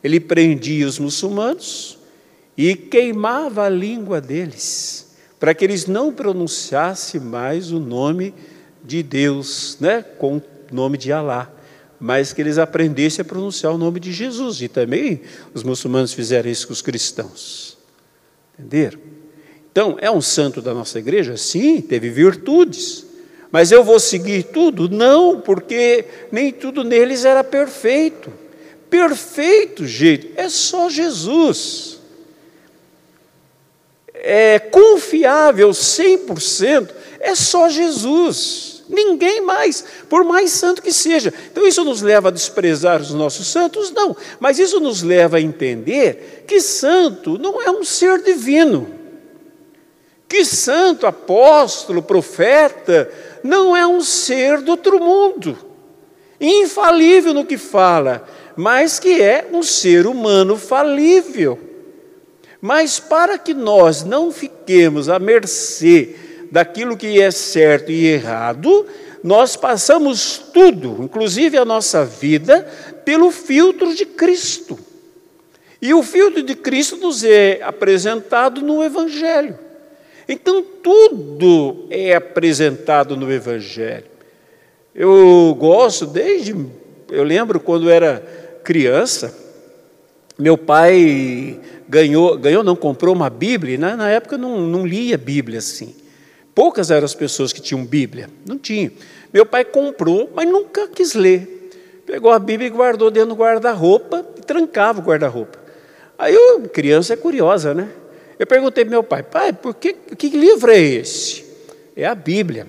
Ele 0.04 0.20
prendia 0.20 0.88
os 0.88 0.98
muçulmanos 0.98 2.00
e 2.58 2.76
queimava 2.76 3.66
a 3.66 3.70
língua 3.70 4.20
deles 4.20 5.14
para 5.40 5.54
que 5.54 5.64
eles 5.64 5.86
não 5.86 6.12
pronunciassem 6.12 7.22
mais 7.22 7.72
o 7.72 7.80
nome 7.80 8.34
de 8.84 9.04
Deus, 9.04 9.78
né, 9.80 10.02
com 10.02 10.38
o 10.38 10.44
nome 10.72 10.98
de 10.98 11.12
Alá, 11.12 11.54
mas 12.00 12.34
que 12.34 12.42
eles 12.42 12.58
aprendessem 12.58 13.22
a 13.22 13.26
pronunciar 13.26 13.72
o 13.72 13.78
nome 13.78 14.00
de 14.00 14.12
Jesus. 14.12 14.60
E 14.60 14.68
também 14.68 15.22
os 15.54 15.62
muçulmanos 15.62 16.14
fizeram 16.14 16.50
isso 16.50 16.66
com 16.66 16.74
os 16.74 16.82
cristãos. 16.82 17.78
Entenderam? 18.58 19.00
Então, 19.72 19.98
é 20.02 20.10
um 20.10 20.20
santo 20.20 20.64
da 20.64 20.74
nossa 20.74 20.98
igreja? 20.98 21.38
Sim, 21.38 21.80
teve 21.80 22.10
virtudes. 22.10 23.08
Mas 23.52 23.72
eu 23.72 23.84
vou 23.84 24.00
seguir 24.00 24.44
tudo? 24.44 24.88
Não, 24.90 25.40
porque 25.42 26.06
nem 26.32 26.52
tudo 26.52 26.84
neles 26.84 27.26
era 27.26 27.44
perfeito. 27.44 28.32
Perfeito, 28.90 29.86
gente, 29.86 30.32
é 30.36 30.50
só 30.50 30.90
Jesus 30.90 32.00
é, 34.22 34.60
confiável 34.60 35.70
100% 35.70 36.90
é 37.22 37.36
só 37.36 37.70
Jesus, 37.70 38.84
ninguém 38.88 39.42
mais, 39.42 39.84
por 40.10 40.24
mais 40.24 40.52
santo 40.52 40.82
que 40.82 40.92
seja. 40.92 41.34
Então 41.52 41.68
isso 41.68 41.84
nos 41.84 42.02
leva 42.02 42.28
a 42.30 42.32
desprezar 42.32 43.02
os 43.02 43.14
nossos 43.14 43.48
santos? 43.48 43.92
Não, 43.92 44.16
mas 44.40 44.60
isso 44.60 44.80
nos 44.80 45.02
leva 45.02 45.38
a 45.38 45.42
entender 45.42 46.44
que 46.48 46.62
santo 46.62 47.38
não 47.38 47.62
é 47.62 47.70
um 47.72 47.84
ser 47.84 48.22
divino, 48.22 48.88
que 50.28 50.46
santo, 50.46 51.08
apóstolo, 51.08 52.02
profeta, 52.02 53.12
não 53.44 53.76
é 53.76 53.86
um 53.86 54.02
ser 54.02 54.62
do 54.62 54.72
outro 54.72 55.00
mundo. 55.00 55.58
infalível 56.42 57.34
no 57.34 57.46
que 57.46 57.58
fala, 57.58 58.26
mas 58.56 58.98
que 58.98 59.22
é 59.22 59.48
um 59.52 59.62
ser 59.62 60.08
humano 60.08 60.56
falível. 60.56 61.60
Mas 62.62 63.00
para 63.00 63.38
que 63.38 63.54
nós 63.54 64.04
não 64.04 64.32
fiquemos 64.32 65.10
à 65.10 65.20
mercê 65.20 66.16
daquilo 66.52 66.98
que 66.98 67.22
é 67.22 67.32
certo 67.32 67.92
e 67.92 68.06
errado, 68.06 68.86
nós 69.24 69.56
passamos 69.56 70.38
tudo, 70.54 70.98
inclusive 71.02 71.58
a 71.58 71.66
nossa 71.66 72.06
vida, 72.06 72.62
pelo 73.04 73.32
filtro 73.32 73.94
de 73.94 74.06
Cristo. 74.06 74.80
E 75.82 75.94
o 75.94 76.04
filtro 76.04 76.44
de 76.44 76.56
Cristo 76.56 76.98
nos 76.98 77.24
é 77.24 77.62
apresentado 77.64 78.62
no 78.62 78.84
Evangelho. 78.84 79.58
Então, 80.32 80.62
tudo 80.62 81.88
é 81.90 82.14
apresentado 82.14 83.18
no 83.18 83.32
Evangelho. 83.34 84.06
Eu 84.94 85.56
gosto 85.58 86.06
desde. 86.06 86.56
Eu 87.10 87.24
lembro 87.24 87.60
quando 87.60 87.90
era 87.90 88.24
criança, 88.64 89.36
meu 90.38 90.56
pai 90.56 91.60
ganhou, 91.88 92.38
ganhou 92.38 92.64
não, 92.64 92.76
comprou 92.76 93.16
uma 93.16 93.28
Bíblia, 93.28 93.74
e 93.74 93.78
na, 93.80 93.98
na 93.98 94.10
época 94.10 94.38
não, 94.38 94.62
não 94.62 94.86
lia 94.86 95.18
Bíblia 95.18 95.58
assim. 95.58 95.96
Poucas 96.54 96.92
eram 96.92 97.06
as 97.06 97.16
pessoas 97.16 97.52
que 97.52 97.60
tinham 97.60 97.84
Bíblia, 97.84 98.30
não 98.46 98.60
tinha. 98.60 98.92
Meu 99.34 99.48
pai 99.48 99.66
comprou, 99.66 100.30
mas 100.36 100.48
nunca 100.48 100.88
quis 100.88 101.16
ler. 101.16 101.72
Pegou 102.06 102.32
a 102.32 102.38
Bíblia 102.38 102.68
e 102.68 102.72
guardou 102.72 103.10
dentro 103.10 103.30
do 103.30 103.36
guarda-roupa 103.36 104.24
e 104.38 104.42
trancava 104.42 105.00
o 105.00 105.04
guarda-roupa. 105.04 105.58
Aí 106.18 106.36
eu, 106.36 106.62
criança 106.70 107.14
é 107.14 107.18
curiosa, 107.18 107.74
né? 107.74 107.90
Eu 108.40 108.48
perguntei 108.48 108.86
para 108.86 108.92
meu 108.92 109.04
pai, 109.04 109.22
pai, 109.22 109.52
por 109.52 109.76
que, 109.76 109.94
que 109.94 110.30
livro 110.30 110.72
é 110.72 110.80
esse? 110.80 111.44
É 111.94 112.06
a 112.06 112.16
Bíblia. 112.16 112.66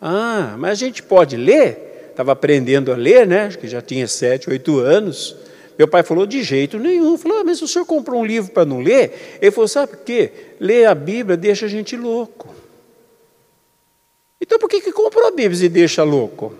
Ah, 0.00 0.54
mas 0.56 0.70
a 0.70 0.74
gente 0.86 1.02
pode 1.02 1.36
ler? 1.36 2.08
Estava 2.10 2.30
aprendendo 2.30 2.92
a 2.92 2.96
ler, 2.96 3.26
né? 3.26 3.46
Acho 3.46 3.58
que 3.58 3.66
já 3.66 3.82
tinha 3.82 4.06
sete, 4.06 4.48
oito 4.48 4.78
anos. 4.78 5.34
Meu 5.76 5.88
pai 5.88 6.04
falou, 6.04 6.26
de 6.26 6.44
jeito 6.44 6.78
nenhum. 6.78 7.18
Falou, 7.18 7.38
ah, 7.40 7.44
mas 7.44 7.60
o 7.60 7.66
senhor 7.66 7.84
comprou 7.84 8.20
um 8.20 8.24
livro 8.24 8.52
para 8.52 8.64
não 8.64 8.80
ler? 8.80 9.38
Ele 9.40 9.50
falou, 9.50 9.66
sabe 9.66 9.96
por 9.96 10.04
quê? 10.04 10.30
Ler 10.60 10.86
a 10.86 10.94
Bíblia 10.94 11.36
deixa 11.36 11.66
a 11.66 11.68
gente 11.68 11.96
louco. 11.96 12.54
Então 14.40 14.58
por 14.58 14.68
que, 14.68 14.80
que 14.80 14.92
comprou 14.92 15.26
a 15.26 15.30
Bíblia 15.32 15.64
e 15.64 15.68
deixa 15.68 16.04
louco? 16.04 16.54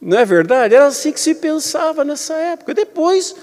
Não 0.00 0.18
é 0.18 0.24
verdade? 0.26 0.74
Era 0.74 0.86
assim 0.86 1.12
que 1.12 1.20
se 1.20 1.34
pensava 1.34 2.04
nessa 2.04 2.34
época. 2.34 2.74
Depois 2.74 3.34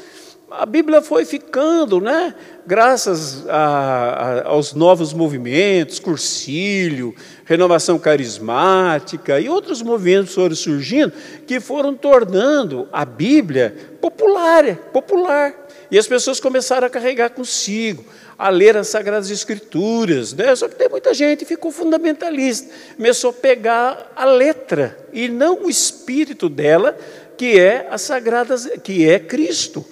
a 0.52 0.66
Bíblia 0.66 1.02
foi 1.02 1.24
ficando, 1.24 2.02
né? 2.02 2.36
Graças 2.68 3.48
a, 3.48 3.56
a, 3.56 4.48
aos 4.50 4.74
novos 4.74 5.14
movimentos, 5.14 5.98
cursílio, 5.98 7.16
renovação 7.46 7.98
carismática 7.98 9.40
e 9.40 9.48
outros 9.48 9.82
movimentos 9.82 10.34
foram 10.34 10.56
surgindo 10.56 11.14
que 11.48 11.60
foram 11.62 11.96
tornando 11.96 12.88
a 12.92 13.06
Bíblia 13.06 13.76
popular, 14.02 14.76
popular. 14.92 15.56
E 15.90 15.98
as 15.98 16.08
pessoas 16.08 16.40
começaram 16.40 16.86
a 16.86 16.90
carregar 16.90 17.30
consigo, 17.30 18.04
a 18.38 18.50
ler 18.50 18.76
as 18.76 18.90
Sagradas 18.90 19.30
Escrituras. 19.30 20.34
Né? 20.34 20.54
Só 20.56 20.68
que 20.68 20.76
tem 20.76 20.90
muita 20.90 21.14
gente 21.14 21.40
que 21.40 21.46
ficou 21.46 21.72
fundamentalista, 21.72 22.70
começou 22.98 23.30
a 23.30 23.34
pegar 23.34 24.12
a 24.16 24.26
letra 24.26 24.98
e 25.14 25.30
não 25.30 25.64
o 25.64 25.70
espírito 25.70 26.50
dela, 26.50 26.98
que 27.38 27.58
é 27.58 27.88
a 27.90 27.98
Sagrada, 27.98 28.58
que 28.80 29.10
é 29.10 29.18
Cristo. 29.18 29.86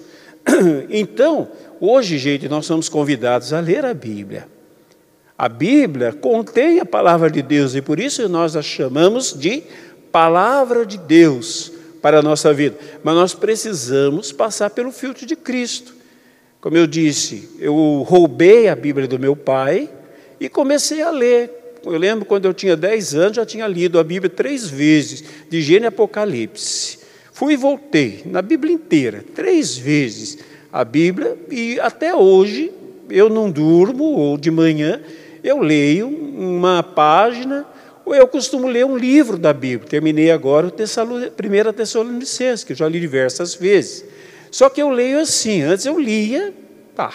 Então, 0.90 1.48
hoje, 1.80 2.18
gente, 2.18 2.48
nós 2.48 2.66
somos 2.66 2.88
convidados 2.88 3.52
a 3.52 3.60
ler 3.60 3.84
a 3.84 3.94
Bíblia. 3.94 4.46
A 5.38 5.48
Bíblia 5.48 6.12
contém 6.12 6.80
a 6.80 6.84
palavra 6.84 7.30
de 7.30 7.40
Deus 7.40 7.74
e 7.74 7.80
por 7.80 7.98
isso 7.98 8.28
nós 8.28 8.56
a 8.56 8.62
chamamos 8.62 9.32
de 9.32 9.62
palavra 10.12 10.84
de 10.84 10.98
Deus 10.98 11.72
para 12.02 12.18
a 12.18 12.22
nossa 12.22 12.52
vida. 12.52 12.76
Mas 13.02 13.14
nós 13.14 13.34
precisamos 13.34 14.32
passar 14.32 14.70
pelo 14.70 14.92
filtro 14.92 15.24
de 15.24 15.36
Cristo. 15.36 15.94
Como 16.60 16.76
eu 16.76 16.86
disse, 16.86 17.48
eu 17.58 18.04
roubei 18.06 18.68
a 18.68 18.76
Bíblia 18.76 19.08
do 19.08 19.18
meu 19.18 19.34
pai 19.34 19.88
e 20.38 20.48
comecei 20.48 21.00
a 21.00 21.10
ler. 21.10 21.50
Eu 21.82 21.96
lembro 21.96 22.26
quando 22.26 22.44
eu 22.44 22.52
tinha 22.52 22.76
10 22.76 23.14
anos, 23.14 23.36
já 23.36 23.46
tinha 23.46 23.66
lido 23.66 23.98
a 23.98 24.04
Bíblia 24.04 24.28
três 24.28 24.68
vezes, 24.68 25.24
de 25.48 25.62
Gênesis 25.62 25.84
e 25.84 25.86
Apocalipse. 25.86 26.99
Fui 27.40 27.54
e 27.54 27.56
voltei 27.56 28.20
na 28.26 28.42
Bíblia 28.42 28.74
inteira, 28.74 29.24
três 29.34 29.74
vezes 29.74 30.36
a 30.70 30.84
Bíblia, 30.84 31.38
e 31.50 31.80
até 31.80 32.14
hoje 32.14 32.70
eu 33.08 33.30
não 33.30 33.50
durmo, 33.50 34.04
ou 34.04 34.36
de 34.36 34.50
manhã 34.50 35.00
eu 35.42 35.60
leio 35.60 36.06
uma 36.06 36.82
página, 36.82 37.64
ou 38.04 38.14
eu 38.14 38.28
costumo 38.28 38.68
ler 38.68 38.84
um 38.84 38.94
livro 38.94 39.38
da 39.38 39.54
Bíblia. 39.54 39.88
Terminei 39.88 40.30
agora 40.30 40.66
o 40.66 40.70
Tessalon... 40.70 41.16
1 41.16 41.72
Tessalonicenses, 41.72 42.62
que 42.62 42.72
eu 42.72 42.76
já 42.76 42.86
li 42.86 43.00
diversas 43.00 43.54
vezes. 43.54 44.04
Só 44.50 44.68
que 44.68 44.82
eu 44.82 44.90
leio 44.90 45.18
assim, 45.18 45.62
antes 45.62 45.86
eu 45.86 45.98
lia, 45.98 46.52
tá. 46.94 47.10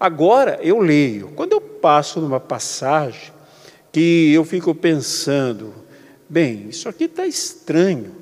Agora 0.00 0.58
eu 0.60 0.80
leio. 0.80 1.30
Quando 1.36 1.52
eu 1.52 1.60
passo 1.60 2.20
numa 2.20 2.40
passagem 2.40 3.32
que 3.92 4.32
eu 4.34 4.44
fico 4.44 4.74
pensando, 4.74 5.72
bem, 6.28 6.66
isso 6.68 6.88
aqui 6.88 7.04
está 7.04 7.24
estranho. 7.24 8.21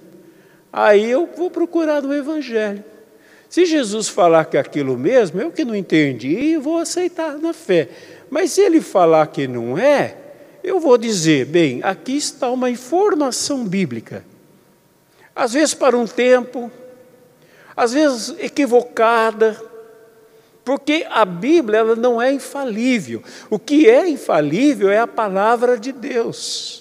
Aí 0.73 1.11
eu 1.11 1.29
vou 1.37 1.51
procurar 1.51 2.03
no 2.03 2.15
Evangelho. 2.15 2.85
Se 3.49 3.67
Jesus 3.67 4.09
falar 4.09 4.45
que 4.45 4.57
é 4.57 4.61
aquilo 4.61 4.97
mesmo, 4.97 5.41
eu 5.41 5.51
que 5.51 5.65
não 5.65 5.75
entendi, 5.75 6.57
vou 6.57 6.79
aceitar 6.79 7.37
na 7.39 7.53
fé. 7.53 7.89
Mas 8.31 8.53
se 8.53 8.61
ele 8.61 8.81
falar 8.81 9.27
que 9.27 9.49
não 9.49 9.77
é, 9.77 10.17
eu 10.63 10.79
vou 10.79 10.97
dizer, 10.97 11.47
bem, 11.47 11.81
aqui 11.83 12.17
está 12.17 12.49
uma 12.49 12.71
informação 12.71 13.65
bíblica. 13.65 14.25
Às 15.35 15.53
vezes 15.53 15.75
para 15.75 15.99
um 15.99 16.07
tempo, 16.07 16.71
às 17.77 17.93
vezes 17.93 18.37
equivocada, 18.39 19.61
porque 20.65 21.07
a 21.11 21.25
Bíblia 21.25 21.79
ela 21.79 21.97
não 21.97 22.23
é 22.23 22.33
infalível. 22.33 23.23
O 23.49 23.59
que 23.59 23.89
é 23.89 24.09
infalível 24.09 24.91
é 24.91 24.99
a 24.99 25.07
palavra 25.07 25.77
de 25.77 25.91
Deus. 25.91 26.80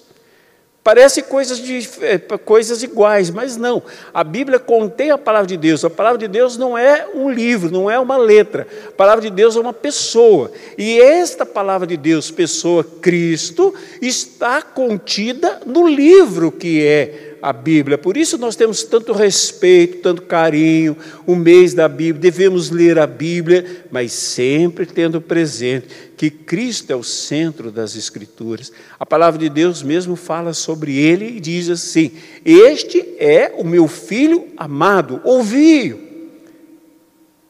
Parece 0.83 1.23
coisas, 1.23 1.59
de, 1.59 1.87
é, 2.01 2.17
coisas 2.17 2.81
iguais, 2.81 3.29
mas 3.29 3.57
não. 3.57 3.83
A 4.13 4.23
Bíblia 4.23 4.57
contém 4.57 5.11
a 5.11 5.17
palavra 5.17 5.47
de 5.47 5.57
Deus. 5.57 5.83
A 5.83 5.89
palavra 5.89 6.17
de 6.17 6.27
Deus 6.27 6.57
não 6.57 6.77
é 6.77 7.05
um 7.13 7.29
livro, 7.29 7.69
não 7.69 7.91
é 7.91 7.99
uma 7.99 8.17
letra. 8.17 8.65
A 8.87 8.91
palavra 8.91 9.21
de 9.21 9.29
Deus 9.29 9.55
é 9.55 9.59
uma 9.59 9.73
pessoa. 9.73 10.51
E 10.77 10.99
esta 10.99 11.45
palavra 11.45 11.85
de 11.85 11.97
Deus, 11.97 12.31
pessoa 12.31 12.83
Cristo, 12.83 13.73
está 14.01 14.61
contida 14.61 15.59
no 15.65 15.87
livro 15.87 16.51
que 16.51 16.85
é 16.85 17.28
a 17.41 17.53
Bíblia. 17.53 17.97
Por 17.97 18.17
isso 18.17 18.37
nós 18.37 18.55
temos 18.55 18.83
tanto 18.83 19.13
respeito, 19.13 19.97
tanto 20.01 20.23
carinho, 20.23 20.95
o 21.25 21.35
mês 21.35 21.73
da 21.73 21.87
Bíblia, 21.87 22.21
devemos 22.21 22.69
ler 22.69 22.97
a 22.99 23.07
Bíblia, 23.07 23.85
mas 23.91 24.11
sempre 24.11 24.85
tendo 24.85 25.21
presente 25.21 25.87
que 26.15 26.29
Cristo 26.29 26.91
é 26.91 26.95
o 26.95 27.03
centro 27.03 27.71
das 27.71 27.95
Escrituras. 27.95 28.71
A 28.99 29.05
palavra 29.05 29.39
de 29.39 29.49
Deus 29.49 29.81
mesmo 29.81 30.15
fala 30.15 30.53
sobre 30.53 30.97
ele 30.97 31.37
e 31.37 31.39
diz 31.39 31.69
assim: 31.69 32.11
Este 32.43 33.15
é 33.17 33.53
o 33.57 33.63
meu 33.63 33.87
filho 33.87 34.47
amado, 34.57 35.21
ouvi-o. 35.23 35.99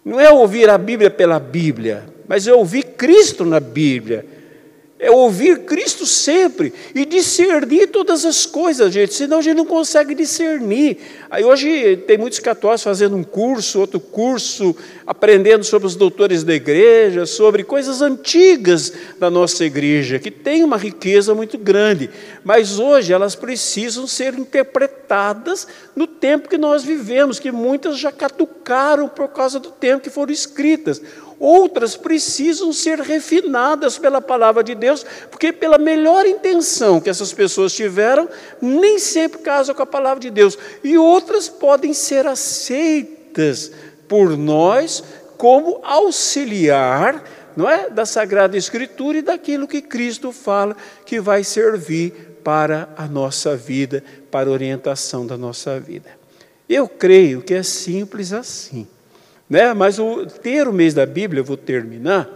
Não 0.03 0.19
é 0.19 0.31
ouvir 0.31 0.69
a 0.69 0.77
Bíblia 0.77 1.09
pela 1.09 1.39
Bíblia, 1.39 2.05
mas 2.27 2.47
é 2.47 2.53
ouvir 2.53 2.83
Cristo 2.83 3.45
na 3.45 3.59
Bíblia 3.59 4.38
é 4.99 5.09
ouvir 5.09 5.59
Cristo 5.59 6.05
sempre 6.05 6.73
e 6.93 7.05
discernir 7.05 7.87
todas 7.87 8.25
as 8.25 8.45
coisas, 8.45 8.93
gente, 8.93 9.13
senão 9.13 9.39
a 9.39 9.41
gente 9.41 9.55
não 9.55 9.65
consegue 9.65 10.13
discernir. 10.13 10.97
Aí 11.29 11.41
hoje 11.45 11.95
tem 12.05 12.17
muitos 12.17 12.39
católicos 12.39 12.83
fazendo 12.83 13.15
um 13.15 13.23
curso, 13.23 13.79
outro 13.79 13.97
curso, 14.01 14.75
aprendendo 15.07 15.63
sobre 15.63 15.87
os 15.87 15.95
doutores 15.95 16.43
da 16.43 16.53
igreja, 16.53 17.25
sobre 17.25 17.63
coisas 17.63 18.01
antigas 18.01 18.91
da 19.17 19.29
nossa 19.29 19.63
igreja, 19.63 20.19
que 20.19 20.29
tem 20.29 20.65
uma 20.65 20.75
riqueza 20.75 21.33
muito 21.33 21.57
grande, 21.57 22.09
mas 22.43 22.77
hoje 22.77 23.13
elas 23.13 23.35
precisam 23.35 24.05
ser 24.05 24.37
interpretadas 24.37 25.65
no 25.95 26.07
tempo 26.07 26.49
que 26.49 26.57
nós 26.57 26.83
vivemos, 26.83 27.39
que 27.39 27.53
muitas 27.53 27.97
já 27.97 28.11
caducaram 28.11 29.07
por 29.07 29.29
causa 29.29 29.61
do 29.61 29.71
tempo 29.71 30.03
que 30.03 30.09
foram 30.09 30.33
escritas 30.33 31.01
outras 31.39 31.95
precisam 31.95 32.73
ser 32.73 32.99
refinadas 32.99 33.97
pela 33.97 34.21
palavra 34.21 34.63
de 34.63 34.75
Deus, 34.75 35.05
porque 35.31 35.53
pela 35.53 35.77
melhor 35.77 36.25
intenção 36.25 36.99
que 36.99 37.09
essas 37.09 37.31
pessoas 37.31 37.73
tiveram, 37.73 38.27
nem 38.61 38.99
sempre 38.99 39.39
casam 39.39 39.73
com 39.73 39.81
a 39.81 39.87
palavra 39.87 40.19
de 40.19 40.29
Deus, 40.29 40.57
e 40.83 40.97
outras 40.97 41.47
podem 41.47 41.93
ser 41.93 42.27
aceitas 42.27 43.71
por 44.07 44.35
nós 44.35 45.03
como 45.37 45.79
auxiliar, 45.83 47.23
não 47.55 47.69
é, 47.69 47.89
da 47.89 48.05
Sagrada 48.05 48.57
Escritura 48.57 49.19
e 49.19 49.21
daquilo 49.21 49.67
que 49.67 49.81
Cristo 49.81 50.33
fala 50.33 50.75
que 51.05 51.19
vai 51.19 51.43
servir 51.43 52.39
para 52.43 52.89
a 52.97 53.05
nossa 53.05 53.55
vida, 53.55 54.03
para 54.29 54.49
a 54.49 54.51
orientação 54.51 55.25
da 55.25 55.37
nossa 55.37 55.79
vida. 55.79 56.09
Eu 56.67 56.87
creio 56.87 57.41
que 57.41 57.53
é 57.53 57.63
simples 57.63 58.33
assim. 58.33 58.87
Né? 59.49 59.73
Mas 59.73 59.97
o 59.99 60.25
ter 60.25 60.67
o 60.67 60.73
mês 60.73 60.93
da 60.93 61.05
Bíblia, 61.05 61.41
eu 61.41 61.45
vou 61.45 61.57
terminar, 61.57 62.29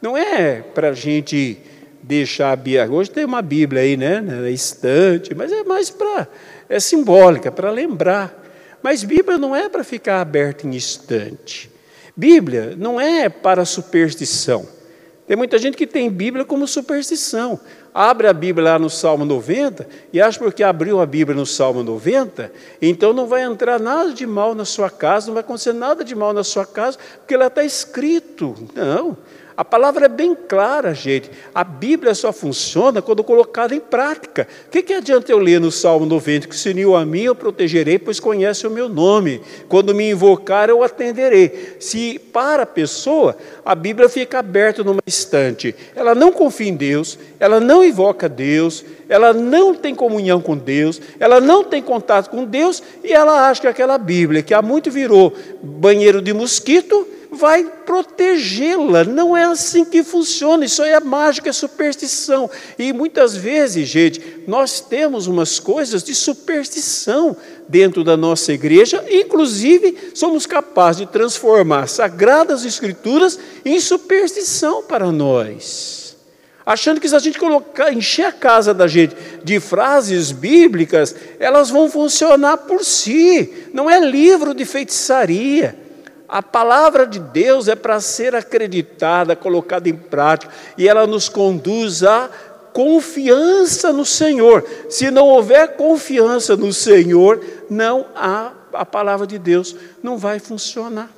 não 0.00 0.16
é 0.16 0.62
para 0.62 0.90
a 0.90 0.92
gente 0.92 1.58
deixar 2.02 2.52
a 2.52 2.56
Bíblia. 2.56 2.90
Hoje 2.90 3.10
tem 3.10 3.24
uma 3.24 3.42
Bíblia 3.42 3.82
aí, 3.82 3.96
né, 3.96 4.20
na 4.20 4.50
estante, 4.50 5.34
mas 5.34 5.50
é 5.52 5.64
mais 5.64 5.90
para 5.90 6.28
é 6.68 6.80
simbólica, 6.80 7.52
para 7.52 7.70
lembrar. 7.70 8.42
Mas 8.82 9.02
Bíblia 9.02 9.38
não 9.38 9.54
é 9.56 9.68
para 9.68 9.82
ficar 9.82 10.20
aberta 10.20 10.66
em 10.66 10.74
instante. 10.74 11.70
Bíblia 12.16 12.74
não 12.76 13.00
é 13.00 13.28
para 13.28 13.64
superstição. 13.64 14.66
Tem 15.26 15.36
muita 15.36 15.58
gente 15.58 15.76
que 15.76 15.86
tem 15.86 16.10
Bíblia 16.10 16.44
como 16.44 16.66
superstição. 16.66 17.58
Abre 17.94 18.26
a 18.26 18.32
Bíblia 18.32 18.72
lá 18.72 18.78
no 18.78 18.90
Salmo 18.90 19.24
90 19.24 19.88
e 20.12 20.20
acha 20.20 20.38
porque 20.38 20.62
abriu 20.62 21.00
a 21.00 21.06
Bíblia 21.06 21.36
no 21.36 21.46
Salmo 21.46 21.82
90, 21.82 22.52
então 22.82 23.12
não 23.12 23.26
vai 23.26 23.42
entrar 23.42 23.78
nada 23.78 24.12
de 24.12 24.26
mal 24.26 24.54
na 24.54 24.64
sua 24.64 24.90
casa, 24.90 25.28
não 25.28 25.34
vai 25.34 25.42
acontecer 25.42 25.72
nada 25.72 26.04
de 26.04 26.14
mal 26.14 26.32
na 26.32 26.42
sua 26.42 26.66
casa, 26.66 26.98
porque 27.18 27.36
lá 27.36 27.46
está 27.46 27.62
escrito. 27.64 28.54
Não. 28.74 29.16
A 29.56 29.64
palavra 29.64 30.06
é 30.06 30.08
bem 30.08 30.34
clara, 30.34 30.92
gente. 30.92 31.30
A 31.54 31.62
Bíblia 31.62 32.12
só 32.14 32.32
funciona 32.32 33.00
quando 33.00 33.22
colocada 33.22 33.74
em 33.74 33.78
prática. 33.78 34.48
O 34.66 34.70
que, 34.70 34.82
que 34.82 34.92
adianta 34.92 35.30
eu 35.30 35.38
ler 35.38 35.60
no 35.60 35.70
Salmo 35.70 36.04
90 36.06 36.48
que 36.48 36.56
se 36.56 36.70
uniu 36.70 36.96
a 36.96 37.04
mim 37.04 37.22
eu 37.22 37.36
protegerei, 37.36 37.98
pois 37.98 38.18
conhece 38.18 38.66
o 38.66 38.70
meu 38.70 38.88
nome. 38.88 39.40
Quando 39.68 39.94
me 39.94 40.10
invocar, 40.10 40.68
eu 40.68 40.82
atenderei. 40.82 41.76
Se 41.78 42.18
para 42.18 42.64
a 42.64 42.66
pessoa, 42.66 43.36
a 43.64 43.76
Bíblia 43.76 44.08
fica 44.08 44.40
aberta 44.40 44.82
numa 44.82 45.02
estante. 45.06 45.74
Ela 45.94 46.16
não 46.16 46.32
confia 46.32 46.68
em 46.68 46.74
Deus, 46.74 47.16
ela 47.38 47.60
não 47.60 47.84
invoca 47.84 48.28
Deus, 48.28 48.84
ela 49.08 49.32
não 49.32 49.72
tem 49.72 49.94
comunhão 49.94 50.40
com 50.40 50.56
Deus, 50.56 51.00
ela 51.20 51.40
não 51.40 51.62
tem 51.62 51.80
contato 51.80 52.28
com 52.28 52.44
Deus 52.44 52.82
e 53.04 53.12
ela 53.12 53.48
acha 53.48 53.60
que 53.60 53.68
aquela 53.68 53.98
Bíblia, 53.98 54.42
que 54.42 54.52
há 54.52 54.60
muito 54.60 54.90
virou 54.90 55.32
banheiro 55.62 56.20
de 56.20 56.32
mosquito, 56.32 57.06
vai 57.34 57.64
protegê-la. 57.64 59.04
Não 59.04 59.36
é 59.36 59.44
assim 59.44 59.84
que 59.84 60.02
funciona, 60.02 60.64
isso 60.64 60.82
aí 60.82 60.92
é 60.92 61.00
mágica, 61.00 61.50
é 61.50 61.52
superstição. 61.52 62.50
E 62.78 62.92
muitas 62.92 63.36
vezes, 63.36 63.88
gente, 63.88 64.44
nós 64.46 64.80
temos 64.80 65.26
umas 65.26 65.58
coisas 65.58 66.02
de 66.02 66.14
superstição 66.14 67.36
dentro 67.68 68.04
da 68.04 68.16
nossa 68.16 68.52
igreja, 68.52 69.04
inclusive 69.10 70.12
somos 70.14 70.46
capazes 70.46 71.00
de 71.02 71.06
transformar 71.06 71.88
sagradas 71.88 72.64
escrituras 72.64 73.38
em 73.64 73.80
superstição 73.80 74.82
para 74.82 75.10
nós. 75.10 76.04
Achando 76.66 76.98
que 76.98 77.08
se 77.08 77.14
a 77.14 77.18
gente 77.18 77.38
colocar, 77.38 77.92
encher 77.92 78.24
a 78.24 78.32
casa 78.32 78.72
da 78.72 78.86
gente 78.86 79.14
de 79.44 79.60
frases 79.60 80.32
bíblicas, 80.32 81.14
elas 81.38 81.68
vão 81.68 81.90
funcionar 81.90 82.56
por 82.56 82.82
si. 82.82 83.52
Não 83.72 83.90
é 83.90 84.00
livro 84.00 84.54
de 84.54 84.64
feitiçaria. 84.64 85.83
A 86.34 86.42
palavra 86.42 87.06
de 87.06 87.20
Deus 87.20 87.68
é 87.68 87.76
para 87.76 88.00
ser 88.00 88.34
acreditada, 88.34 89.36
colocada 89.36 89.88
em 89.88 89.94
prática, 89.94 90.52
e 90.76 90.88
ela 90.88 91.06
nos 91.06 91.28
conduz 91.28 92.02
à 92.02 92.28
confiança 92.72 93.92
no 93.92 94.04
Senhor. 94.04 94.66
Se 94.90 95.12
não 95.12 95.28
houver 95.28 95.76
confiança 95.76 96.56
no 96.56 96.72
Senhor, 96.72 97.40
não 97.70 98.06
há 98.16 98.50
a 98.72 98.84
palavra 98.84 99.28
de 99.28 99.38
Deus 99.38 99.76
não 100.02 100.18
vai 100.18 100.40
funcionar 100.40 101.08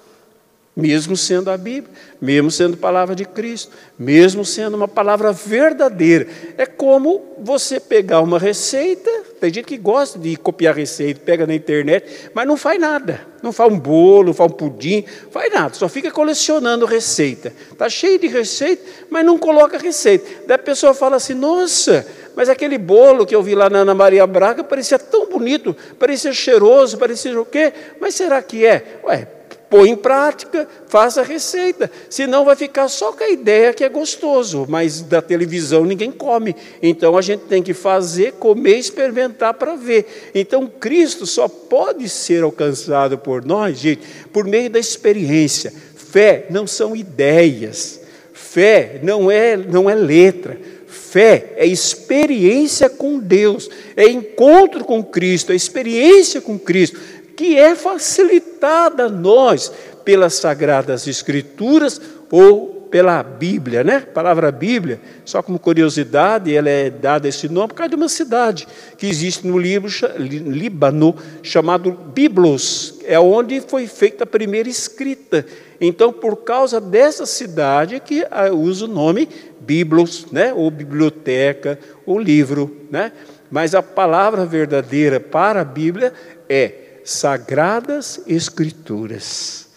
mesmo 0.77 1.17
sendo 1.17 1.51
a 1.51 1.57
Bíblia, 1.57 1.91
mesmo 2.21 2.51
sendo 2.51 2.77
palavra 2.77 3.17
de 3.17 3.25
Cristo, 3.25 3.73
mesmo 3.99 4.45
sendo 4.45 4.75
uma 4.75 4.87
palavra 4.87 5.33
verdadeira. 5.33 6.29
É 6.59 6.67
como 6.67 7.35
você 7.39 7.81
pegar 7.81 8.21
uma 8.21 8.39
receita, 8.39 9.11
tem 9.41 9.53
gente 9.53 9.65
que 9.65 9.79
gosta 9.79 10.19
de 10.19 10.37
copiar 10.37 10.75
receita, 10.75 11.23
pega 11.25 11.47
na 11.47 11.55
internet, 11.55 12.31
mas 12.35 12.47
não 12.47 12.59
faz 12.59 12.79
nada. 12.79 13.27
Não 13.43 13.53
faz 13.53 13.73
um 13.73 13.79
bolo, 13.79 14.27
não 14.27 14.35
faz 14.35 14.51
um 14.51 14.55
pudim, 14.55 15.05
faz 15.31 15.53
nada, 15.53 15.73
só 15.75 15.89
fica 15.89 16.11
colecionando 16.11 16.85
receita. 16.85 17.53
Está 17.73 17.89
cheio 17.89 18.19
de 18.19 18.27
receita, 18.27 18.83
mas 19.09 19.25
não 19.25 19.39
coloca 19.39 19.79
receita. 19.79 20.27
Daí 20.47 20.57
a 20.57 20.59
pessoa 20.59 20.93
fala 20.93 21.17
assim: 21.17 21.33
nossa, 21.35 22.07
mas 22.35 22.51
aquele 22.51 22.77
bolo 22.77 23.25
que 23.25 23.35
eu 23.35 23.43
vi 23.43 23.55
lá 23.55 23.71
na 23.71 23.79
Ana 23.79 23.95
Maria 23.95 24.27
Braga 24.27 24.63
parecia 24.65 24.99
tão 24.99 25.27
bonito, 25.27 25.75
parecia 25.99 26.33
cheiroso, 26.33 26.99
parecia 26.99 27.41
o 27.41 27.47
quê? 27.47 27.73
Mas 28.01 28.15
será 28.15 28.43
que 28.43 28.67
é? 28.67 29.01
Ué, 29.05 29.29
põe 29.69 29.91
em 29.91 29.97
prática, 29.97 30.69
faça 30.89 31.21
a 31.21 31.25
receita. 31.25 31.91
Senão 32.09 32.45
vai 32.45 32.57
ficar 32.57 32.89
só 32.89 33.13
com 33.13 33.25
a 33.25 33.29
ideia 33.29 33.73
que 33.73 33.85
é 33.85 33.89
gostoso, 33.89 34.67
mas 34.69 35.03
da 35.03 35.21
televisão 35.21 35.85
ninguém 35.85 36.11
come. 36.11 36.55
Então 36.83 37.17
a 37.17 37.23
gente 37.23 37.45
tem 37.45 37.63
que 37.63 37.75
fazer, 37.75 38.33
comer, 38.33 38.79
experimentar 38.79 39.55
para 39.55 39.75
ver. 39.77 40.31
Então 40.35 40.67
Cristo 40.67 41.27
só 41.27 41.49
pode 41.49 42.09
ser 42.09 42.43
alcançado 42.43 43.19
por 43.19 43.45
nós, 43.45 43.79
gente, 43.79 44.03
por 44.33 44.45
meio 44.45 44.71
da 44.71 44.79
experiência. 44.79 45.73
Fé 45.97 46.47
não 46.51 46.67
são 46.67 46.95
ideias. 46.95 48.01
Fé 48.33 49.01
não 49.03 49.31
é, 49.31 49.57
não 49.57 49.91
é 49.91 49.95
letra. 49.95 50.59
Fé 50.87 51.53
é 51.57 51.67
experiência 51.67 52.89
com 52.89 53.19
Deus, 53.19 53.71
é 53.97 54.09
encontro 54.09 54.85
com 54.85 55.03
Cristo, 55.03 55.53
é 55.53 55.55
experiência 55.55 56.41
com 56.41 56.59
Cristo 56.59 56.99
que 57.37 57.57
é 57.57 57.75
facilitada 57.75 59.05
a 59.05 59.09
nós 59.09 59.71
pelas 60.05 60.35
Sagradas 60.35 61.07
Escrituras 61.07 62.01
ou 62.31 62.77
pela 62.91 63.23
Bíblia, 63.23 63.85
né? 63.85 63.97
A 63.97 64.13
palavra 64.13 64.51
Bíblia, 64.51 65.01
só 65.25 65.43
como 65.43 65.59
curiosidade, 65.59 66.55
ela 66.55 66.71
é 66.71 66.89
dada 66.89 67.29
esse 67.29 67.49
nome 67.49 67.69
por 67.69 67.75
causa 67.75 67.91
de 67.91 67.97
uma 67.97 68.09
cidade 68.09 68.67
que 68.97 69.07
existe 69.07 69.47
no 69.47 69.59
Líbano, 69.59 71.15
chamado 71.43 71.93
Biblos, 71.93 72.99
é 73.05 73.19
onde 73.19 73.61
foi 73.61 73.87
feita 73.87 74.25
a 74.25 74.27
primeira 74.27 74.69
escrita. 74.69 75.45
Então, 75.81 76.13
por 76.13 76.37
causa 76.37 76.81
dessa 76.81 77.27
cidade 77.27 78.01
que 78.01 78.25
ah, 78.31 78.51
usa 78.51 78.87
o 78.87 78.89
nome 78.89 79.29
Biblos, 79.61 80.27
né? 80.31 80.55
Ou 80.55 80.71
biblioteca, 80.71 81.79
ou 82.07 82.19
livro, 82.19 82.87
né? 82.91 83.13
Mas 83.51 83.75
a 83.75 83.83
palavra 83.83 84.47
verdadeira 84.47 85.21
para 85.21 85.61
a 85.61 85.65
Bíblia 85.65 86.13
é 86.49 86.86
sagradas 87.07 88.21
escrituras 88.27 89.69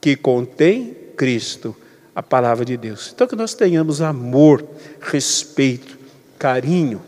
que 0.00 0.16
contém 0.16 0.96
Cristo, 1.16 1.76
a 2.14 2.22
palavra 2.22 2.64
de 2.64 2.76
Deus. 2.76 3.12
Então 3.14 3.26
que 3.26 3.36
nós 3.36 3.54
tenhamos 3.54 4.00
amor, 4.00 4.66
respeito, 5.00 5.98
carinho 6.38 7.00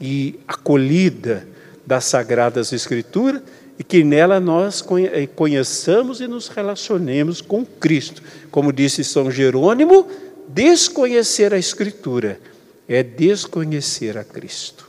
e 0.00 0.38
acolhida 0.46 1.46
das 1.84 2.04
sagradas 2.04 2.72
escrituras 2.72 3.42
e 3.78 3.84
que 3.84 4.02
nela 4.02 4.40
nós 4.40 4.84
eh, 5.12 5.26
conheçamos 5.26 6.20
e 6.20 6.26
nos 6.26 6.48
relacionemos 6.48 7.40
com 7.40 7.66
Cristo. 7.66 8.22
Como 8.50 8.72
disse 8.72 9.04
São 9.04 9.30
Jerônimo, 9.30 10.08
desconhecer 10.48 11.52
a 11.52 11.58
escritura 11.58 12.40
é 12.88 13.02
desconhecer 13.02 14.16
a 14.16 14.24
Cristo. 14.24 14.88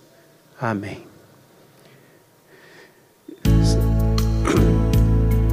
Amém. 0.59 1.08